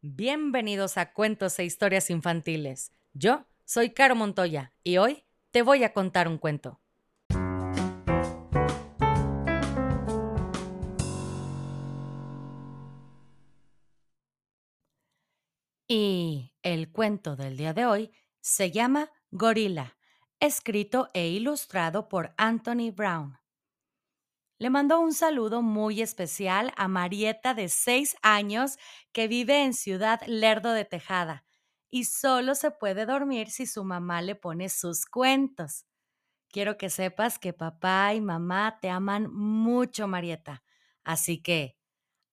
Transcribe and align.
Bienvenidos 0.00 0.96
a 0.96 1.12
Cuentos 1.12 1.58
e 1.58 1.64
Historias 1.64 2.08
Infantiles. 2.08 2.92
Yo 3.14 3.46
soy 3.64 3.90
Caro 3.90 4.14
Montoya 4.14 4.72
y 4.84 4.98
hoy 4.98 5.24
te 5.50 5.62
voy 5.62 5.82
a 5.82 5.92
contar 5.92 6.28
un 6.28 6.38
cuento. 6.38 6.80
Y 15.88 16.52
el 16.62 16.92
cuento 16.92 17.34
del 17.34 17.56
día 17.56 17.74
de 17.74 17.86
hoy 17.86 18.12
se 18.40 18.70
llama 18.70 19.10
Gorila, 19.32 19.96
escrito 20.38 21.08
e 21.12 21.26
ilustrado 21.26 22.08
por 22.08 22.34
Anthony 22.36 22.92
Brown. 22.94 23.36
Le 24.60 24.70
mandó 24.70 24.98
un 25.00 25.12
saludo 25.14 25.62
muy 25.62 26.02
especial 26.02 26.72
a 26.76 26.88
Marieta 26.88 27.54
de 27.54 27.68
6 27.68 28.16
años 28.22 28.76
que 29.12 29.28
vive 29.28 29.62
en 29.62 29.72
Ciudad 29.72 30.20
Lerdo 30.26 30.72
de 30.72 30.84
Tejada 30.84 31.44
y 31.90 32.04
solo 32.04 32.56
se 32.56 32.72
puede 32.72 33.06
dormir 33.06 33.50
si 33.50 33.66
su 33.66 33.84
mamá 33.84 34.20
le 34.20 34.34
pone 34.34 34.68
sus 34.68 35.06
cuentos. 35.06 35.86
Quiero 36.50 36.78
que 36.78 36.90
sepas 36.90 37.38
que 37.38 37.52
papá 37.52 38.14
y 38.14 38.20
mamá 38.20 38.78
te 38.80 38.90
aman 38.90 39.32
mucho, 39.32 40.08
Marieta. 40.08 40.64
Así 41.04 41.42
que, 41.42 41.76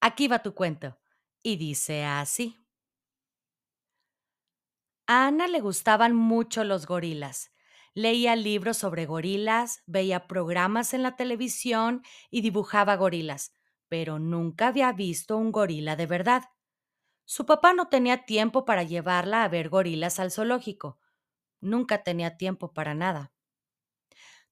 aquí 0.00 0.28
va 0.28 0.42
tu 0.42 0.54
cuento. 0.54 0.98
Y 1.42 1.56
dice 1.56 2.04
así. 2.04 2.58
A 5.06 5.26
Ana 5.26 5.46
le 5.48 5.60
gustaban 5.60 6.14
mucho 6.14 6.64
los 6.64 6.86
gorilas. 6.86 7.50
Leía 7.94 8.36
libros 8.36 8.78
sobre 8.78 9.06
gorilas, 9.06 9.82
veía 9.86 10.26
programas 10.26 10.94
en 10.94 11.02
la 11.02 11.16
televisión 11.16 12.02
y 12.30 12.40
dibujaba 12.40 12.96
gorilas, 12.96 13.52
pero 13.88 14.18
nunca 14.18 14.68
había 14.68 14.92
visto 14.92 15.36
un 15.36 15.52
gorila 15.52 15.96
de 15.96 16.06
verdad. 16.06 16.44
Su 17.24 17.46
papá 17.46 17.72
no 17.74 17.88
tenía 17.88 18.24
tiempo 18.26 18.64
para 18.64 18.82
llevarla 18.84 19.44
a 19.44 19.48
ver 19.48 19.68
gorilas 19.70 20.20
al 20.20 20.32
zoológico. 20.32 20.98
Nunca 21.60 22.02
tenía 22.04 22.36
tiempo 22.36 22.74
para 22.74 22.94
nada. 22.94 23.32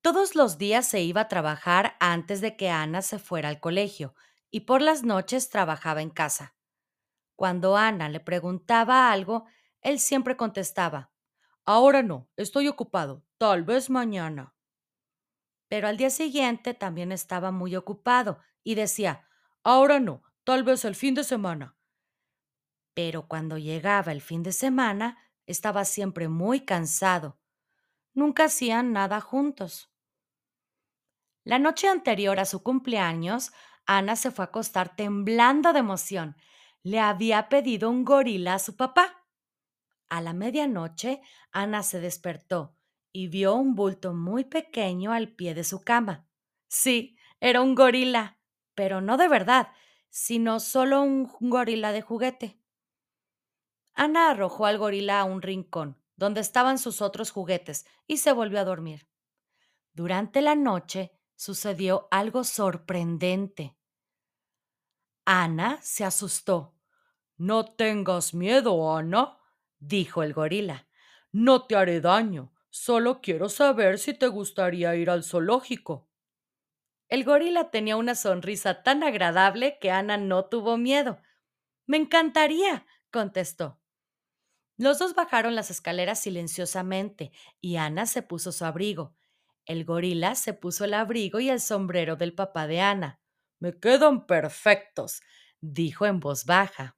Todos 0.00 0.34
los 0.34 0.58
días 0.58 0.86
se 0.86 1.00
iba 1.02 1.22
a 1.22 1.28
trabajar 1.28 1.96
antes 2.00 2.40
de 2.40 2.56
que 2.56 2.70
Ana 2.70 3.02
se 3.02 3.18
fuera 3.18 3.48
al 3.48 3.60
colegio 3.60 4.14
y 4.50 4.60
por 4.60 4.82
las 4.82 5.02
noches 5.04 5.48
trabajaba 5.48 6.02
en 6.02 6.10
casa. 6.10 6.54
Cuando 7.36 7.76
Ana 7.76 8.08
le 8.10 8.20
preguntaba 8.20 9.12
algo, 9.12 9.46
él 9.82 10.00
siempre 10.00 10.36
contestaba, 10.36 11.11
Ahora 11.64 12.02
no, 12.02 12.28
estoy 12.36 12.68
ocupado, 12.68 13.24
tal 13.38 13.62
vez 13.62 13.88
mañana. 13.90 14.54
Pero 15.68 15.88
al 15.88 15.96
día 15.96 16.10
siguiente 16.10 16.74
también 16.74 17.12
estaba 17.12 17.50
muy 17.50 17.76
ocupado 17.76 18.38
y 18.64 18.74
decía, 18.74 19.26
Ahora 19.64 20.00
no, 20.00 20.22
tal 20.44 20.64
vez 20.64 20.84
el 20.84 20.94
fin 20.94 21.14
de 21.14 21.24
semana. 21.24 21.76
Pero 22.94 23.28
cuando 23.28 23.58
llegaba 23.58 24.12
el 24.12 24.20
fin 24.20 24.42
de 24.42 24.52
semana, 24.52 25.18
estaba 25.46 25.84
siempre 25.84 26.28
muy 26.28 26.64
cansado. 26.64 27.38
Nunca 28.12 28.44
hacían 28.44 28.92
nada 28.92 29.20
juntos. 29.20 29.90
La 31.44 31.58
noche 31.58 31.88
anterior 31.88 32.38
a 32.38 32.44
su 32.44 32.62
cumpleaños, 32.62 33.52
Ana 33.86 34.16
se 34.16 34.30
fue 34.30 34.44
a 34.44 34.48
acostar 34.48 34.94
temblando 34.94 35.72
de 35.72 35.80
emoción. 35.80 36.36
Le 36.82 37.00
había 37.00 37.48
pedido 37.48 37.90
un 37.90 38.04
gorila 38.04 38.54
a 38.54 38.58
su 38.58 38.76
papá. 38.76 39.11
A 40.12 40.20
la 40.20 40.34
medianoche, 40.34 41.22
Ana 41.52 41.82
se 41.82 41.98
despertó 41.98 42.76
y 43.12 43.28
vio 43.28 43.54
un 43.54 43.74
bulto 43.74 44.12
muy 44.12 44.44
pequeño 44.44 45.10
al 45.10 45.32
pie 45.32 45.54
de 45.54 45.64
su 45.64 45.80
cama. 45.80 46.28
Sí, 46.68 47.16
era 47.40 47.62
un 47.62 47.74
gorila, 47.74 48.38
pero 48.74 49.00
no 49.00 49.16
de 49.16 49.28
verdad, 49.28 49.68
sino 50.10 50.60
solo 50.60 51.00
un 51.00 51.32
gorila 51.40 51.92
de 51.92 52.02
juguete. 52.02 52.60
Ana 53.94 54.28
arrojó 54.28 54.66
al 54.66 54.76
gorila 54.76 55.18
a 55.18 55.24
un 55.24 55.40
rincón, 55.40 55.98
donde 56.16 56.42
estaban 56.42 56.76
sus 56.76 57.00
otros 57.00 57.30
juguetes, 57.30 57.86
y 58.06 58.18
se 58.18 58.32
volvió 58.32 58.60
a 58.60 58.64
dormir. 58.64 59.08
Durante 59.94 60.42
la 60.42 60.54
noche 60.54 61.18
sucedió 61.36 62.08
algo 62.10 62.44
sorprendente. 62.44 63.78
Ana 65.24 65.78
se 65.80 66.04
asustó. 66.04 66.76
No 67.38 67.64
tengas 67.64 68.34
miedo, 68.34 68.94
Ana, 68.94 69.38
dijo 69.82 70.22
el 70.22 70.32
gorila. 70.32 70.86
No 71.32 71.66
te 71.66 71.76
haré 71.76 72.00
daño, 72.00 72.52
solo 72.70 73.20
quiero 73.20 73.48
saber 73.48 73.98
si 73.98 74.14
te 74.14 74.28
gustaría 74.28 74.94
ir 74.96 75.10
al 75.10 75.24
zoológico. 75.24 76.08
El 77.08 77.24
gorila 77.24 77.70
tenía 77.70 77.96
una 77.96 78.14
sonrisa 78.14 78.82
tan 78.82 79.02
agradable 79.02 79.78
que 79.80 79.90
Ana 79.90 80.16
no 80.16 80.46
tuvo 80.46 80.78
miedo. 80.78 81.20
Me 81.86 81.96
encantaría, 81.96 82.86
contestó. 83.10 83.80
Los 84.78 84.98
dos 84.98 85.14
bajaron 85.14 85.54
las 85.54 85.70
escaleras 85.70 86.20
silenciosamente 86.20 87.32
y 87.60 87.76
Ana 87.76 88.06
se 88.06 88.22
puso 88.22 88.52
su 88.52 88.64
abrigo. 88.64 89.14
El 89.66 89.84
gorila 89.84 90.34
se 90.34 90.54
puso 90.54 90.84
el 90.84 90.94
abrigo 90.94 91.38
y 91.40 91.50
el 91.50 91.60
sombrero 91.60 92.16
del 92.16 92.34
papá 92.34 92.66
de 92.66 92.80
Ana. 92.80 93.20
Me 93.58 93.78
quedan 93.78 94.26
perfectos, 94.26 95.20
dijo 95.60 96.06
en 96.06 96.18
voz 96.18 96.46
baja. 96.46 96.96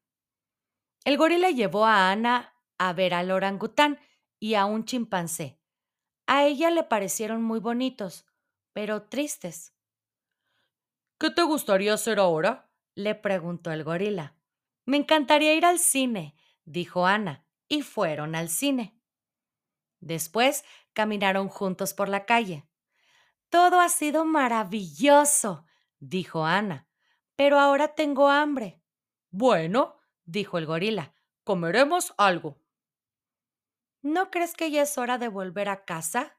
El 1.04 1.18
gorila 1.18 1.50
llevó 1.50 1.84
a 1.84 2.10
Ana 2.10 2.53
a 2.78 2.92
ver 2.92 3.14
al 3.14 3.30
orangután 3.30 3.98
y 4.38 4.54
a 4.54 4.64
un 4.64 4.84
chimpancé. 4.84 5.58
A 6.26 6.44
ella 6.44 6.70
le 6.70 6.84
parecieron 6.84 7.42
muy 7.42 7.60
bonitos, 7.60 8.26
pero 8.72 9.02
tristes. 9.02 9.74
¿Qué 11.18 11.30
te 11.30 11.42
gustaría 11.42 11.94
hacer 11.94 12.18
ahora? 12.18 12.70
le 12.94 13.14
preguntó 13.14 13.72
el 13.72 13.84
gorila. 13.84 14.36
Me 14.84 14.96
encantaría 14.96 15.54
ir 15.54 15.64
al 15.64 15.78
cine, 15.78 16.36
dijo 16.64 17.06
Ana, 17.06 17.44
y 17.68 17.82
fueron 17.82 18.34
al 18.34 18.48
cine. 18.48 19.00
Después 20.00 20.64
caminaron 20.92 21.48
juntos 21.48 21.94
por 21.94 22.08
la 22.08 22.24
calle. 22.24 22.68
Todo 23.48 23.80
ha 23.80 23.88
sido 23.88 24.24
maravilloso, 24.24 25.64
dijo 25.98 26.44
Ana, 26.44 26.88
pero 27.36 27.58
ahora 27.58 27.94
tengo 27.94 28.28
hambre. 28.28 28.82
Bueno, 29.30 29.96
dijo 30.24 30.58
el 30.58 30.66
gorila, 30.66 31.14
comeremos 31.42 32.14
algo. 32.18 32.63
¿No 34.04 34.30
crees 34.30 34.52
que 34.52 34.70
ya 34.70 34.82
es 34.82 34.98
hora 34.98 35.16
de 35.16 35.28
volver 35.28 35.70
a 35.70 35.86
casa? 35.86 36.36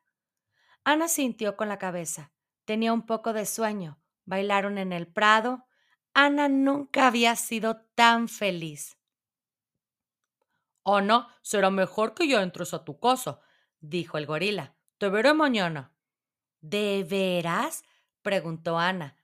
Ana 0.83 1.07
sintió 1.07 1.57
con 1.57 1.67
la 1.67 1.79
cabeza. 1.79 2.31
Tenía 2.63 2.93
un 2.93 3.07
poco 3.07 3.33
de 3.33 3.47
sueño. 3.47 3.99
Bailaron 4.23 4.77
en 4.77 4.93
el 4.93 5.07
prado. 5.07 5.65
Ana 6.13 6.47
nunca 6.47 7.07
había 7.07 7.35
sido 7.35 7.77
tan 7.95 8.27
feliz. 8.27 8.99
Ana, 10.83 11.35
será 11.41 11.71
mejor 11.71 12.13
que 12.13 12.27
ya 12.27 12.43
entres 12.43 12.75
a 12.75 12.85
tu 12.85 12.99
casa, 12.99 13.39
dijo 13.79 14.19
el 14.19 14.27
gorila. 14.27 14.75
Te 14.99 15.09
veré 15.09 15.33
mañana. 15.33 15.91
¿De 16.61 17.03
veras? 17.03 17.83
preguntó 18.21 18.77
Ana. 18.77 19.17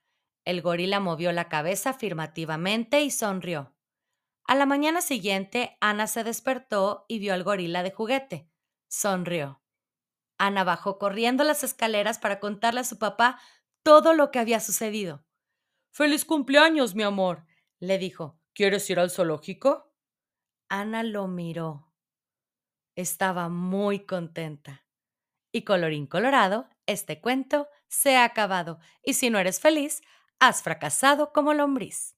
El 0.45 0.63
gorila 0.63 0.99
movió 0.99 1.31
la 1.31 1.47
cabeza 1.47 1.91
afirmativamente 1.91 3.01
y 3.01 3.11
sonrió. 3.11 3.75
A 4.51 4.55
la 4.55 4.65
mañana 4.65 4.99
siguiente, 4.99 5.77
Ana 5.79 6.07
se 6.07 6.25
despertó 6.25 7.05
y 7.07 7.19
vio 7.19 7.33
al 7.33 7.45
gorila 7.45 7.83
de 7.83 7.91
juguete. 7.91 8.49
Sonrió. 8.89 9.61
Ana 10.37 10.65
bajó 10.65 10.99
corriendo 10.99 11.45
las 11.45 11.63
escaleras 11.63 12.19
para 12.19 12.41
contarle 12.41 12.81
a 12.81 12.83
su 12.83 12.99
papá 12.99 13.39
todo 13.81 14.13
lo 14.13 14.29
que 14.29 14.39
había 14.39 14.59
sucedido. 14.59 15.23
Feliz 15.93 16.25
cumpleaños, 16.25 16.95
mi 16.95 17.03
amor, 17.03 17.45
le 17.79 17.97
dijo. 17.97 18.41
¿Quieres 18.53 18.89
ir 18.89 18.99
al 18.99 19.09
zoológico? 19.09 19.95
Ana 20.67 21.03
lo 21.03 21.29
miró. 21.29 21.93
Estaba 22.97 23.47
muy 23.47 24.05
contenta. 24.05 24.85
Y 25.53 25.61
colorín 25.61 26.07
colorado, 26.07 26.67
este 26.87 27.21
cuento 27.21 27.69
se 27.87 28.17
ha 28.17 28.25
acabado. 28.25 28.79
Y 29.01 29.13
si 29.13 29.29
no 29.29 29.39
eres 29.39 29.61
feliz, 29.61 30.01
has 30.39 30.61
fracasado 30.61 31.31
como 31.31 31.53
lombriz. 31.53 32.17